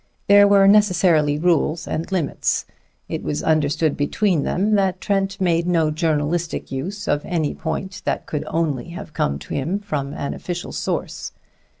[0.27, 2.65] There were necessarily rules and limits.
[3.07, 8.25] It was understood between them that Trent made no journalistic use of any point that
[8.25, 11.33] could only have come to him from an official source.